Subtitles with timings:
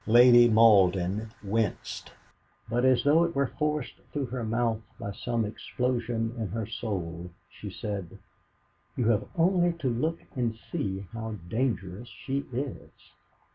[0.07, 2.11] Lady Malden winced,
[2.67, 7.29] but, as though it were forced through her mouth by some explosion in her soul,
[7.47, 8.17] she said:
[8.95, 12.89] "You have only to look and see how dangerous she is!"